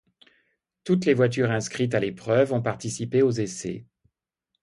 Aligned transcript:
Toutes 0.83 1.05
les 1.05 1.13
voitures 1.13 1.51
inscrites 1.51 1.93
à 1.93 1.99
l'épreuve 1.99 2.53
ont 2.53 2.61
participé 2.63 3.21
aux 3.21 3.29
essais. 3.29 3.85